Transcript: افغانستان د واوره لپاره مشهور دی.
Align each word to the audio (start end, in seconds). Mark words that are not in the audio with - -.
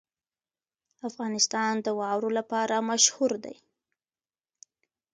افغانستان 1.09 1.73
د 1.85 1.87
واوره 1.99 2.31
لپاره 2.39 2.85
مشهور 2.89 3.31
دی. 3.45 3.55